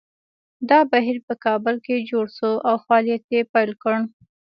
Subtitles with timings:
[0.69, 3.93] دا بهیر په کابل کې جوړ شو او فعالیت یې پیل کړ